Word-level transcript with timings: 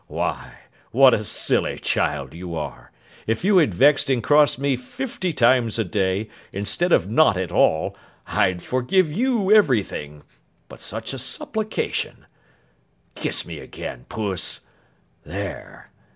Why, 0.07 0.53
what 0.89 1.13
a 1.13 1.23
silly 1.23 1.77
child 1.77 2.33
you 2.33 2.55
are! 2.55 2.91
If 3.27 3.43
you 3.43 3.57
had 3.59 3.71
vexed 3.71 4.09
and 4.09 4.23
crossed 4.23 4.57
me 4.57 4.75
fifty 4.75 5.31
times 5.31 5.77
a 5.77 5.83
day, 5.83 6.27
instead 6.51 6.91
of 6.91 7.07
not 7.07 7.37
at 7.37 7.51
all, 7.51 7.95
I'd 8.25 8.63
forgive 8.63 9.11
you 9.13 9.53
everything, 9.53 10.23
but 10.67 10.79
such 10.79 11.13
a 11.13 11.19
supplication. 11.19 12.25
Kiss 13.13 13.45
me 13.45 13.59
again, 13.59 14.07
Puss. 14.09 14.61
There! 15.23 15.91